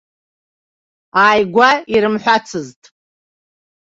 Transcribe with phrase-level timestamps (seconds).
[1.23, 2.81] Ааигәа ирымҳәацызт.